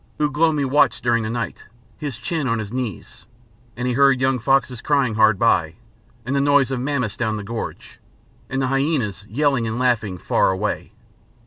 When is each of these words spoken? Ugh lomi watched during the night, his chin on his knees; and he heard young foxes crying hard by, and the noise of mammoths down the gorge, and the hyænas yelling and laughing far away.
Ugh 0.19 0.35
lomi 0.35 0.65
watched 0.65 1.03
during 1.03 1.21
the 1.21 1.29
night, 1.29 1.65
his 1.95 2.17
chin 2.17 2.47
on 2.47 2.57
his 2.57 2.73
knees; 2.73 3.27
and 3.77 3.87
he 3.87 3.93
heard 3.93 4.19
young 4.19 4.39
foxes 4.39 4.81
crying 4.81 5.13
hard 5.13 5.37
by, 5.37 5.75
and 6.25 6.35
the 6.35 6.41
noise 6.41 6.71
of 6.71 6.79
mammoths 6.79 7.15
down 7.15 7.37
the 7.37 7.43
gorge, 7.43 7.99
and 8.49 8.63
the 8.63 8.65
hyænas 8.65 9.23
yelling 9.29 9.67
and 9.67 9.77
laughing 9.77 10.17
far 10.17 10.49
away. 10.49 10.91